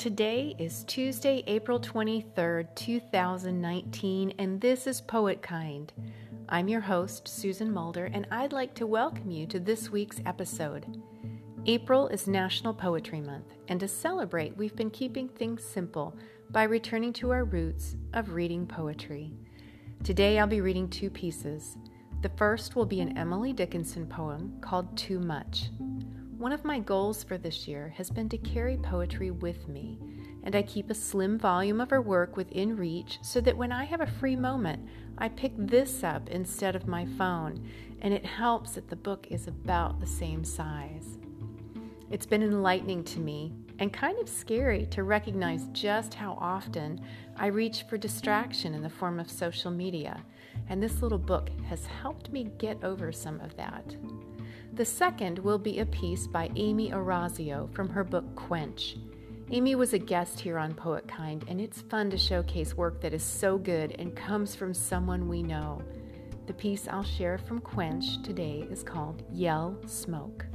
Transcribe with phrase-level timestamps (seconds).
[0.00, 5.92] Today is Tuesday, April 23rd, 2019, and this is Poet Kind.
[6.48, 11.02] I'm your host, Susan Mulder, and I'd like to welcome you to this week's episode.
[11.66, 16.16] April is National Poetry Month, and to celebrate, we've been keeping things simple
[16.48, 19.34] by returning to our roots of reading poetry.
[20.02, 21.76] Today I'll be reading two pieces.
[22.22, 25.68] The first will be an Emily Dickinson poem called Too Much.
[26.40, 29.98] One of my goals for this year has been to carry poetry with me,
[30.42, 33.84] and I keep a slim volume of her work within reach so that when I
[33.84, 37.68] have a free moment, I pick this up instead of my phone,
[38.00, 41.18] and it helps that the book is about the same size.
[42.08, 47.04] It's been enlightening to me and kind of scary to recognize just how often
[47.36, 50.24] I reach for distraction in the form of social media,
[50.70, 53.94] and this little book has helped me get over some of that.
[54.80, 58.96] The second will be a piece by Amy Orazio from her book Quench.
[59.50, 63.12] Amy was a guest here on Poet Kind, and it's fun to showcase work that
[63.12, 65.82] is so good and comes from someone we know.
[66.46, 70.46] The piece I'll share from Quench today is called Yell Smoke.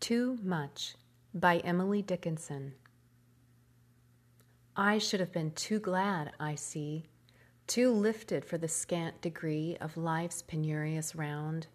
[0.00, 0.94] Too Much
[1.34, 2.72] by Emily Dickinson.
[4.74, 7.04] I should have been too glad, I see,
[7.66, 11.66] too lifted for the scant degree of life's penurious round.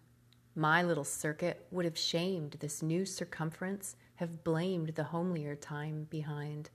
[0.54, 6.70] My little circuit would have shamed this new circumference, have blamed the homelier time behind.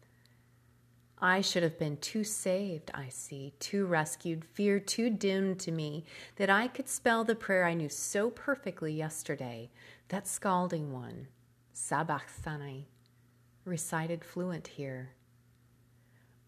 [1.20, 6.04] I should have been too saved, I see, too rescued, fear too dim to me,
[6.36, 9.70] that I could spell the prayer I knew so perfectly yesterday,
[10.10, 11.28] that scalding one,
[11.72, 12.90] Sabachthani,
[13.64, 15.12] recited fluent here.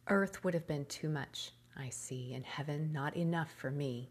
[0.07, 4.09] Earth would have been too much, I see, in heaven not enough for me.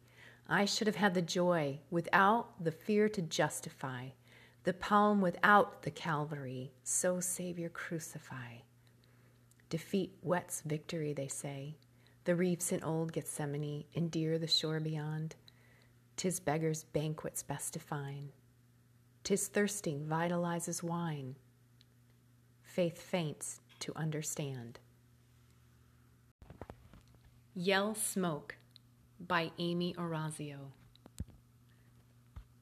[0.49, 4.11] I should have had the joy without the fear to justify,
[4.63, 8.59] the palm without the Calvary, so Savior crucify.
[9.69, 11.77] Defeat whets victory, they say.
[12.25, 15.35] The reefs in old Gethsemane endear the shore beyond.
[16.17, 18.31] Tis beggars' banquets best define.
[19.25, 21.35] Tis thirsting vitalizes wine.
[22.63, 24.79] Faith faints to understand.
[27.59, 28.57] Yell Smoke
[29.19, 30.73] by Amy Orazio.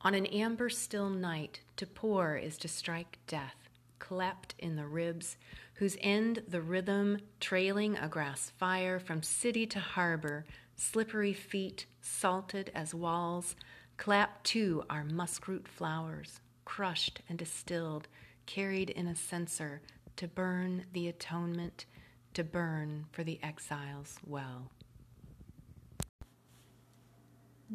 [0.02, 3.68] On an amber still night, to pour is to strike death,
[3.98, 5.36] clept in the ribs,
[5.74, 10.44] whose end the rhythm, trailing a grass fire from city to harbor,
[10.76, 13.56] slippery feet, salted as walls,
[13.96, 18.06] clap to our muskroot flowers, crushed and distilled,
[18.46, 19.82] carried in a censer
[20.14, 21.84] to burn the atonement,
[22.32, 24.70] to burn for the exiles well.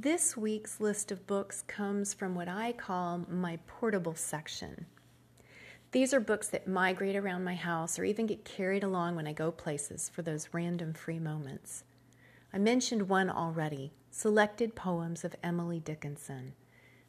[0.02, 4.86] This week's list of books comes from what I call my portable section.
[5.92, 9.34] These are books that migrate around my house or even get carried along when I
[9.34, 11.84] go places for those random free moments.
[12.54, 16.54] I mentioned one already Selected Poems of Emily Dickinson.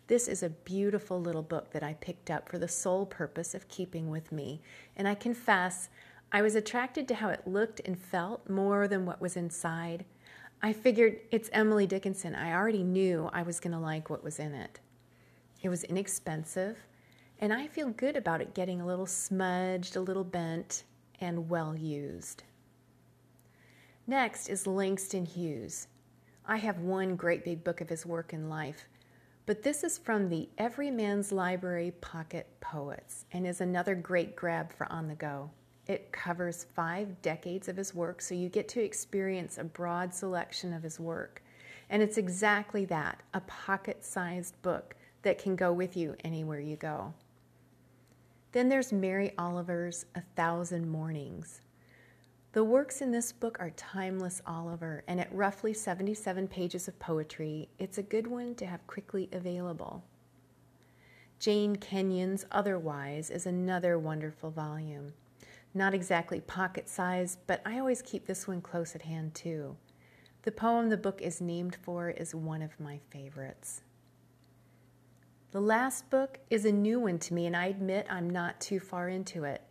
[0.09, 3.69] This is a beautiful little book that I picked up for the sole purpose of
[3.69, 4.63] keeping with me,
[4.97, 5.91] and I confess
[6.33, 10.07] I was attracted to how it looked and felt more than what was inside.
[10.63, 12.35] I figured it's Emily Dickinson.
[12.35, 14.79] I already knew I was going to like what was in it.
[15.63, 16.77] It was inexpensive,
[17.39, 20.85] and I feel good about it getting a little smudged, a little bent,
[21.19, 22.43] and well used.
[24.07, 25.87] Next is Langston Hughes.
[26.45, 28.87] I have one great big book of his work and life,
[29.47, 34.91] but this is from the Everyman's Library Pocket Poets and is another great grab for
[34.93, 35.51] on the go.
[35.91, 40.73] It covers five decades of his work, so you get to experience a broad selection
[40.73, 41.43] of his work.
[41.89, 46.77] And it's exactly that a pocket sized book that can go with you anywhere you
[46.77, 47.13] go.
[48.53, 51.61] Then there's Mary Oliver's A Thousand Mornings.
[52.53, 57.69] The works in this book are timeless Oliver, and at roughly 77 pages of poetry,
[57.81, 60.05] it's a good one to have quickly available.
[61.41, 65.15] Jane Kenyon's Otherwise is another wonderful volume.
[65.73, 69.77] Not exactly pocket size, but I always keep this one close at hand too.
[70.43, 73.83] The poem the book is named for is one of my favorites.
[75.53, 78.81] The last book is a new one to me, and I admit I'm not too
[78.81, 79.63] far into it.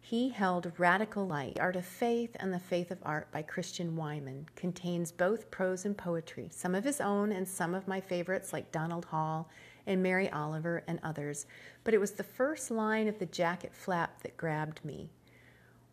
[0.00, 4.46] He Held Radical Light, Art of Faith and the Faith of Art by Christian Wiman
[4.54, 8.70] contains both prose and poetry, some of his own and some of my favorites like
[8.70, 9.48] Donald Hall
[9.86, 11.46] and Mary Oliver and others.
[11.84, 15.10] But it was the first line of the jacket flap that grabbed me.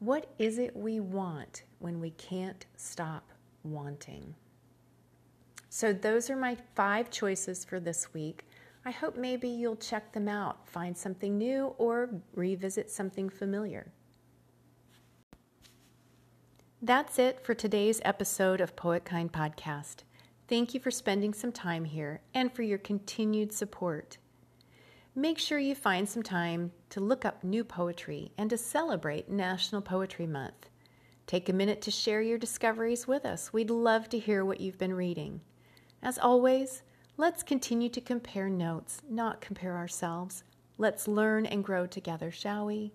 [0.02, 3.30] What is it we want when we can't stop
[3.64, 4.34] wanting?
[5.70, 8.48] So, those are my five choices for this week.
[8.84, 13.92] I hope maybe you'll check them out, find something new, or revisit something familiar.
[16.82, 19.98] That's it for today's episode of Poet Kind Podcast.
[20.48, 24.18] Thank you for spending some time here and for your continued support.
[25.16, 29.82] Make sure you find some time to look up new poetry and to celebrate National
[29.82, 30.70] Poetry Month.
[31.28, 33.52] Take a minute to share your discoveries with us.
[33.52, 35.42] We'd love to hear what you've been reading.
[36.02, 36.84] As always,
[37.18, 40.46] let's continue to compare notes, not compare ourselves.
[40.78, 42.94] Let's learn and grow together, shall we?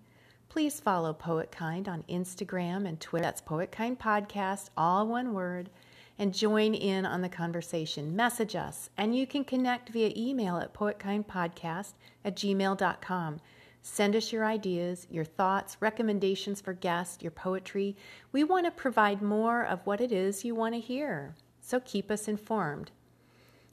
[0.49, 3.25] Please follow Poet Kind on Instagram and Twitter.
[3.25, 5.69] That's Poet Kind Podcast, all one word,
[6.19, 8.17] and join in on the conversation.
[8.17, 11.93] Message us, and you can connect via email at poetkindpodcast
[12.25, 13.41] at gmail.com.
[13.83, 17.97] Send us your ideas, your thoughts, recommendations for guests, your poetry.
[18.33, 22.11] We want to provide more of what it is you want to hear, so keep
[22.11, 22.91] us informed.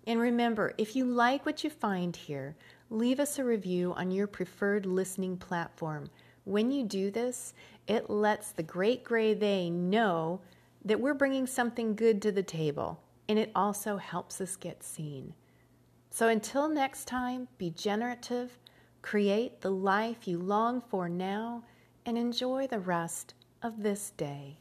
[0.06, 2.56] And remember, if you like what you find here,
[2.90, 6.10] leave us a review on your preferred listening platform.
[6.44, 7.54] When you do this,
[7.88, 10.42] it lets the great gray they know
[10.86, 15.34] that we're bringing something good to the table, and it also helps us get seen.
[16.10, 18.58] So until next time, be generative,
[19.02, 21.64] create the life you long for now,
[22.06, 24.60] and enjoy the rest of this day.